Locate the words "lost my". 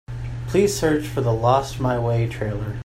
1.31-1.99